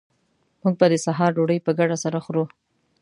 موږ 0.61 0.75
به 0.79 0.85
د 0.91 0.95
سهار 1.05 1.29
ډوډۍ 1.35 1.59
په 1.65 1.71
ګډه 1.79 1.97
سره 2.03 2.17
خورو 2.25 2.43